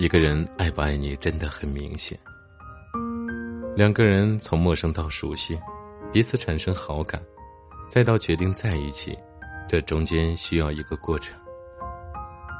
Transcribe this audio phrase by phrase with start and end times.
[0.00, 2.18] 一个人爱不爱你真的很明显。
[3.76, 5.60] 两个人从陌生到熟悉，
[6.10, 7.22] 彼此产生好感，
[7.86, 9.14] 再到决定在一起，
[9.68, 11.38] 这中间需要一个过程。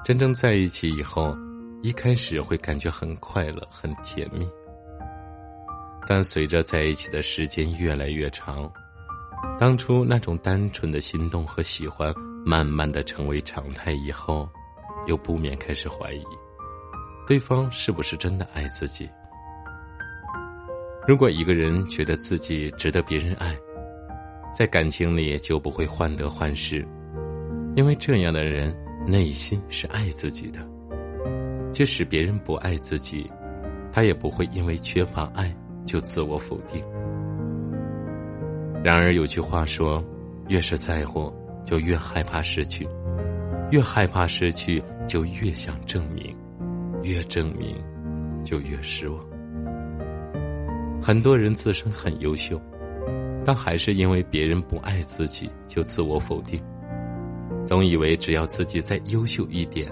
[0.05, 1.35] 真正在一起以后，
[1.81, 4.47] 一开始会感觉很快乐、很甜蜜，
[6.07, 8.71] 但随着在一起的时间越来越长，
[9.59, 12.15] 当初那种单纯的心动和喜欢，
[12.45, 14.47] 慢慢的成为常态以后，
[15.07, 16.23] 又不免开始怀疑，
[17.31, 19.09] 对方是不是真的爱自己。
[21.07, 23.57] 如果一个人觉得自己值得别人爱，
[24.53, 26.85] 在感情里就不会患得患失，
[27.77, 28.77] 因为这样的人
[29.07, 30.59] 内心是爱自己的。
[31.71, 33.31] 即使别人不爱自己，
[33.93, 36.85] 他也不会因为缺乏爱就自我否定。
[38.83, 40.05] 然而有句话说
[40.51, 41.33] ：“越是在乎，
[41.65, 42.85] 就越害怕失去；
[43.71, 46.35] 越害怕失去，就越想证明；
[47.03, 47.77] 越证明，
[48.45, 49.19] 就越失望。”
[51.03, 52.61] 很多人自身很优秀，
[53.45, 56.63] 但还是因为别人不爱自己就自我否定，
[57.67, 59.91] 总以为只要自己再优秀一点，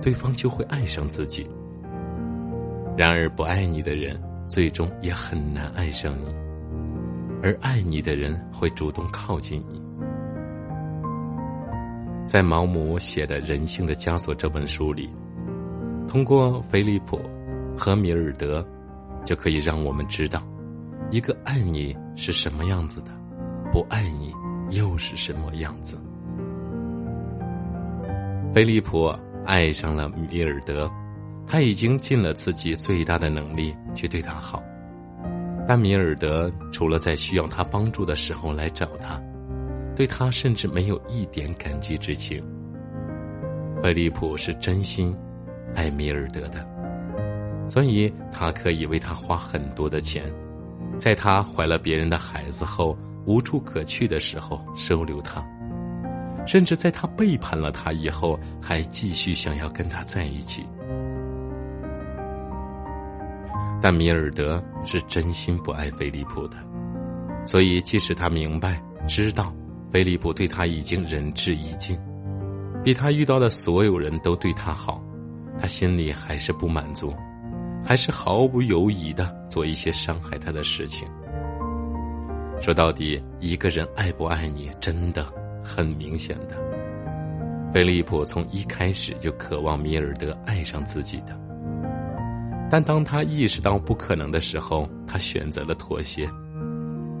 [0.00, 1.48] 对方就会爱上自己。
[2.96, 6.24] 然而不爱你的人，最终也很难爱上你，
[7.42, 9.82] 而爱你的人会主动靠近你。
[12.24, 15.10] 在毛姆写的《人性的枷锁》这本书里，
[16.16, 17.20] 通过菲利普
[17.76, 18.66] 和米尔德。
[19.22, 20.40] 就可以让我们知道，
[21.10, 23.10] 一个爱你是什么样子的，
[23.72, 24.32] 不爱你
[24.70, 25.98] 又是什么样子。
[28.54, 29.12] 菲利普
[29.44, 30.88] 爱上了米尔德，
[31.44, 34.62] 他已经尽了自己最大的能力去对他好，
[35.66, 39.20] 但米尔德除了在需要他帮助的时候来找他，
[39.96, 42.40] 对他甚至没有一点感激之情。
[43.82, 45.12] 菲利普是真心
[45.74, 46.66] 爱米尔德的。
[47.68, 50.22] 所以，他可以为他花很多的钱，
[50.98, 55.44] 在他怀了别人的孩子后无处可去的时候收留他，
[56.46, 60.64] 甚至在他背叛了他以后还继续想要跟他在一起。
[63.82, 66.56] 但米尔德是真心不爱菲利普的，
[67.44, 69.52] 所以即使他明白知道
[69.90, 71.98] 菲利普对他已经仁至义尽，
[72.84, 75.02] 比他遇到的所有人都对他好，
[75.60, 77.14] 他心里还是不满足。
[77.84, 81.06] 还是毫不犹豫的做一些伤害他的事情。
[82.60, 85.24] 说到底，一个人爱不爱你，真的
[85.62, 86.56] 很明显的。
[87.72, 91.38] 菲利普从一开始就渴望米尔德爱上自己的，
[92.68, 96.28] 但当他意识到不可能的时候，他选择了妥协。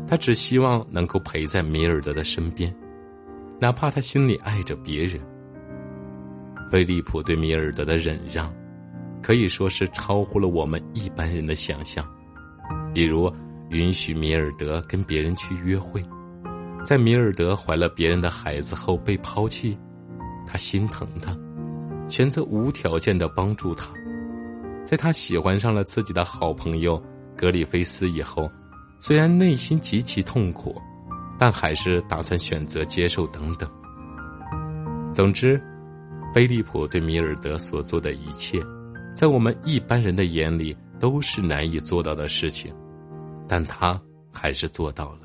[0.08, 2.74] 他只希望能够陪在米尔德的身边，
[3.60, 5.20] 哪怕他心里爱着别人。
[6.70, 8.52] 菲利普对米尔德的忍让。
[9.22, 12.06] 可以说是超乎了我们一般人的想象，
[12.94, 13.32] 比如
[13.70, 16.00] 允许米尔德跟别人去约会，
[16.84, 19.76] 在米尔德怀了别人的孩子后被抛弃，
[20.46, 21.36] 他心疼他，
[22.08, 23.88] 选择无条件的帮助他，
[24.84, 27.02] 在他喜欢上了自己的好朋友
[27.36, 28.48] 格里菲斯以后，
[29.00, 30.80] 虽然内心极其痛苦，
[31.36, 33.68] 但还是打算选择接受等等。
[35.12, 35.60] 总之，
[36.36, 38.62] 菲利普对米尔德所做的一切。
[39.14, 42.70] 在我们一般人的眼里都是难以做到的事情，
[43.48, 43.98] 但他
[44.30, 45.20] 还是做到了。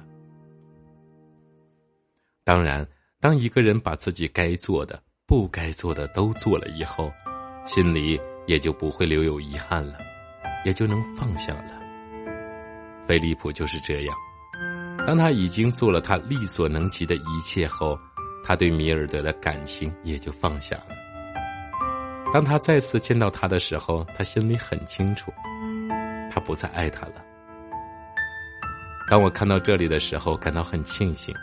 [2.46, 2.88] 当然，
[3.20, 7.12] 当一个人把自己该做的、不该做的都做了以后，
[7.66, 8.18] 心里
[8.48, 9.98] 也就不会留有遗憾了，
[10.64, 11.78] 也就能放下了。
[13.06, 14.16] 菲利普就是这样，
[15.06, 18.00] 当他已经做了他力所能及的一切后，
[18.46, 21.01] 他对米尔德的感情也就放下了。
[22.34, 25.34] 当他再次见到他的时候，他心里很清楚，
[26.32, 27.16] 他不再爱他了。
[29.10, 31.36] 当我看到这里的时候，感到很庆幸。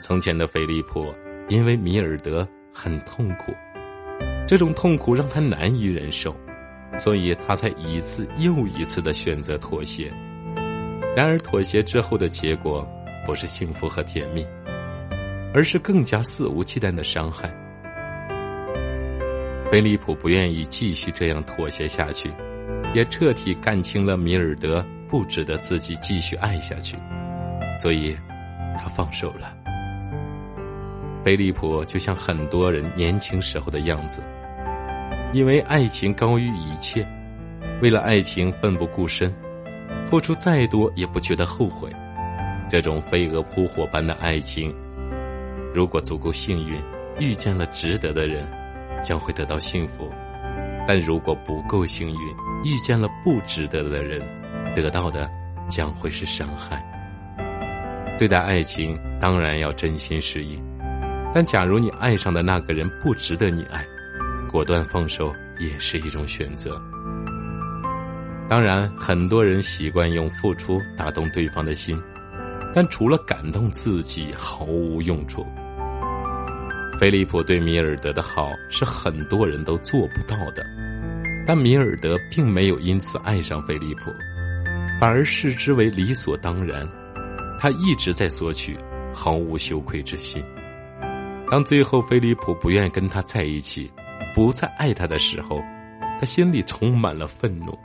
[0.00, 1.14] 从前的菲利普
[1.48, 3.54] 因为米尔德很痛苦，
[4.46, 6.34] 这种痛苦让他难以忍受，
[6.98, 10.10] 所以他才一次又一次的选择妥协。
[11.14, 12.88] 然而，妥协之后的结果
[13.26, 14.46] 不是幸福和甜蜜，
[15.52, 17.54] 而是更加肆无忌惮的伤害。
[19.70, 22.30] 菲利普不愿意继续这样妥协下去，
[22.94, 26.96] 也彻底看清了米尔德不值得自己继续爱下去，
[27.76, 28.16] 所以，
[28.78, 29.52] 他放手了。
[31.24, 34.22] 菲利普就像很多人年轻时候的样子，
[35.32, 37.06] 因为爱情高于一切，
[37.82, 39.34] 为了爱情奋不顾身，
[40.08, 41.90] 付出再多也不觉得后悔。
[42.68, 44.72] 这种飞蛾扑火般的爱情，
[45.74, 46.80] 如果足够幸运，
[47.18, 48.44] 遇见了值得的人。
[49.02, 50.10] 将会得到幸福，
[50.86, 52.30] 但如果不够幸运，
[52.64, 54.20] 遇见了不值得的人，
[54.74, 55.30] 得到的
[55.68, 56.84] 将会是伤害。
[58.18, 60.60] 对待爱情，当然要真心实意，
[61.34, 63.84] 但假如你爱上的那个人不值得你爱，
[64.50, 66.80] 果断放手也是一种选择。
[68.48, 72.00] 当然，很多人习惯用付出打动对方的心，
[72.72, 75.44] 但除了感动自己，毫无用处。
[76.98, 80.64] 菲利普对米尔德的好是很多人都做不到的，
[81.46, 84.10] 但米尔德并没有因此爱上菲利普，
[84.98, 86.88] 反而视之为理所当然。
[87.58, 88.76] 他一直在索取，
[89.12, 90.42] 毫无羞愧之心。
[91.50, 93.90] 当最后菲利普不愿跟他在一起，
[94.34, 95.62] 不再爱他的时候，
[96.18, 97.78] 他心里充满了愤怒。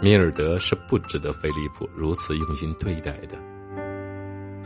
[0.00, 3.36] 米尔德是不值得菲利普如此用心对待的。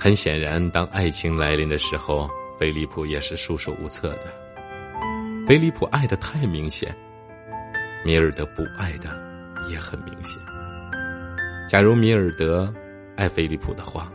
[0.02, 2.28] 很显然，当爱情来临的时候，
[2.58, 4.34] 菲利普也是束手无策的。
[5.46, 6.93] 菲利普爱的太明显，
[8.04, 9.10] 米尔德不爱的
[9.70, 10.43] 也很明显。
[11.69, 12.75] 假如米尔德
[13.14, 14.12] 爱菲利普的话，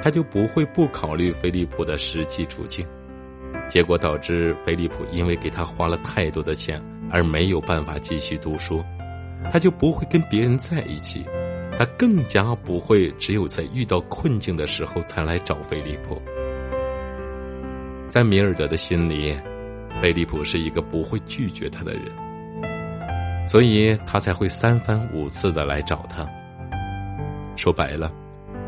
[0.00, 2.88] 他就不会不考虑菲利普的实际处境，
[3.68, 8.82] 结果导致菲利普因为给他花了太多的钱而没有办法继续读书，
[9.52, 11.26] 他就不会跟别人在一起。
[11.78, 16.20] 他更加不会只有在遇到困境的时候才来找菲利普。
[18.08, 19.36] 在米尔德的心里，
[20.00, 26.26] 菲利普是一个不会拒绝他的人，所以他才会三番五次的来找他。
[27.56, 28.10] 说白了，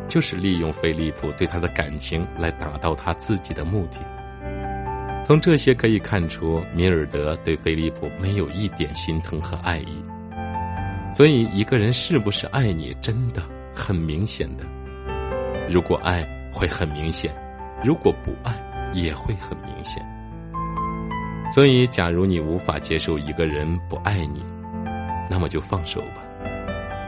[0.09, 3.99] 就是利用菲利普对他的感情来达到他自己的目的。
[5.25, 10.03] 从这些可以看出，米尔德对菲利普没有一点心疼和爱意。
[11.13, 13.43] 所以，一个人是不是爱你，真的
[13.75, 14.65] 很明显的。
[15.69, 17.31] 如果爱，会很明显；
[17.83, 18.55] 如果不爱，
[18.93, 20.03] 也会很明显。
[21.53, 24.43] 所以，假如你无法接受一个人不爱你，
[25.31, 26.23] 那么就放手吧。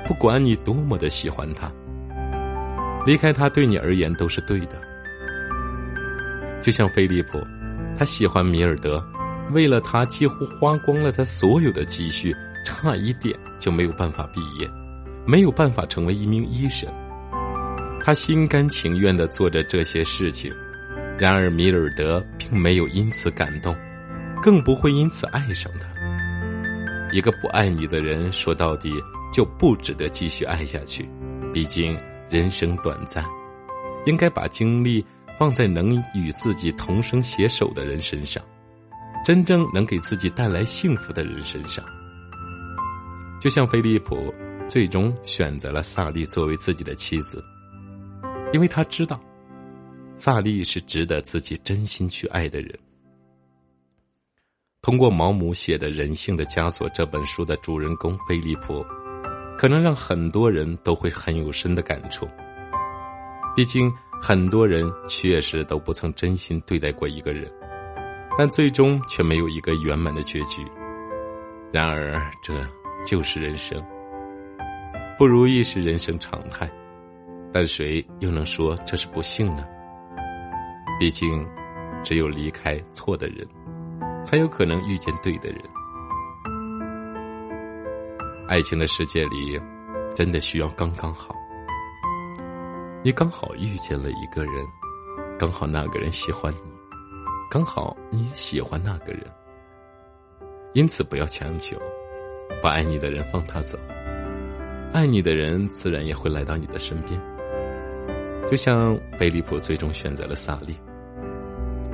[0.06, 1.70] 不管你多么的喜欢他，
[3.06, 4.76] 离开他对你而言都是对的。
[6.60, 7.38] 就像菲利普，
[7.98, 9.02] 他喜欢米尔德，
[9.52, 12.34] 为了他几乎花光了他所有的积蓄。
[12.64, 14.68] 差一点就没有办法毕业，
[15.26, 16.88] 没有办法成为一名医生。
[18.02, 20.52] 他心甘情愿的做着这些事情，
[21.18, 23.76] 然而米尔德并没有因此感动，
[24.42, 25.88] 更不会因此爱上他。
[27.12, 28.94] 一个不爱你的人，说到底
[29.32, 31.08] 就不值得继续爱下去。
[31.52, 31.98] 毕竟
[32.30, 33.24] 人生短暂，
[34.06, 35.04] 应该把精力
[35.38, 38.42] 放在能与自己同生携手的人身上，
[39.24, 41.84] 真正能给自己带来幸福的人身上。
[43.40, 44.32] 就像菲利普
[44.68, 47.42] 最终选择了萨利作为自己的妻子，
[48.52, 49.18] 因为他知道，
[50.16, 52.78] 萨利是值得自己真心去爱的人。
[54.82, 58.84] 通过毛姆写的《人性的枷锁》这本书的主人公菲利普，
[59.56, 62.28] 可能让很多人都会很有深的感触。
[63.56, 63.90] 毕竟
[64.20, 67.50] 很多人确实都不曾真心对待过一个人，
[68.38, 70.62] 但最终却没有一个圆满的结局。
[71.72, 72.54] 然而这。
[73.06, 73.82] 就是人生，
[75.18, 76.70] 不如意是人生常态，
[77.52, 79.64] 但谁又能说这是不幸呢？
[80.98, 81.46] 毕竟，
[82.04, 83.46] 只有离开错的人，
[84.24, 85.60] 才有可能遇见对的人。
[88.46, 89.58] 爱情的世界里，
[90.14, 91.34] 真的需要刚刚好。
[93.02, 94.66] 你刚好遇见了一个人，
[95.38, 96.72] 刚好那个人喜欢你，
[97.50, 99.24] 刚好你也喜欢那个人，
[100.74, 101.80] 因此不要强求。
[102.60, 103.78] 不爱你的人放他走，
[104.92, 107.20] 爱你的人自然也会来到你的身边。
[108.46, 110.76] 就像菲利普最终选择了萨利，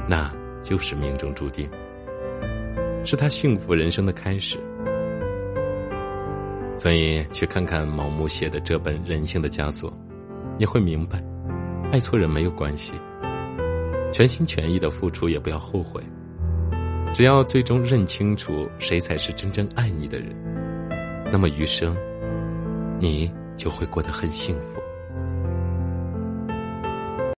[0.09, 0.33] 那
[0.63, 1.69] 就是命中注定，
[3.05, 4.59] 是他幸福人生的开始。
[6.79, 9.91] 所以，去看看毛姆写的这本《人性的枷锁》，
[10.59, 11.23] 你会明白，
[11.93, 12.93] 爱错人没有关系，
[14.13, 16.03] 全心全意的付出也不要后悔，
[17.15, 20.56] 只要最终认清楚谁才是真正爱你的人。
[21.33, 21.97] 那么余生，
[23.01, 24.76] 你就会过得很幸福。